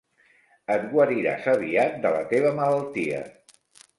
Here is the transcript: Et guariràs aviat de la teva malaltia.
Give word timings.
Et 0.75 0.85
guariràs 0.93 1.43
aviat 1.51 2.01
de 2.05 2.13
la 2.17 2.23
teva 2.33 2.55
malaltia. 2.61 3.23